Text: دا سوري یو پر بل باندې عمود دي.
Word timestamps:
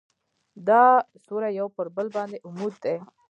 دا 0.67 0.83
سوري 1.25 1.49
یو 1.59 1.67
پر 1.75 1.85
بل 1.95 2.07
باندې 2.15 2.37
عمود 2.47 2.73
دي. 2.83 2.95